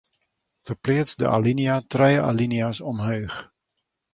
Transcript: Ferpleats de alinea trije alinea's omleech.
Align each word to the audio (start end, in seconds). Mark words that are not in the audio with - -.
Ferpleats 0.69 1.13
de 1.21 1.27
alinea 1.35 1.77
trije 1.97 2.25
alinea's 2.33 2.83
omleech. 2.93 3.37